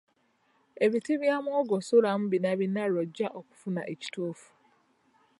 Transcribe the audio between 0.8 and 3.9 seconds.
Ebiti bya muwogo suulamu bina bina lw'ojja okufuna